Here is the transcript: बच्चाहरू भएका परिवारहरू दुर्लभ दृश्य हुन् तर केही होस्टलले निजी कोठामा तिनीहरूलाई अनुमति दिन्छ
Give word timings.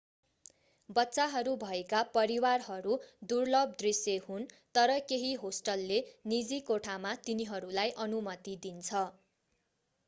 बच्चाहरू 0.89 1.51
भएका 1.63 1.99
परिवारहरू 2.13 2.95
दुर्लभ 3.33 3.75
दृश्य 3.77 4.15
हुन् 4.23 4.49
तर 4.75 4.97
केही 5.07 5.31
होस्टलले 5.43 6.01
निजी 6.33 6.61
कोठामा 6.67 7.15
तिनीहरूलाई 7.23 7.97
अनुमति 8.03 8.59
दिन्छ 8.63 9.07